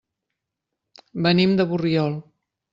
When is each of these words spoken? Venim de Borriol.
Venim 1.27 1.55
de 1.61 1.71
Borriol. 1.75 2.21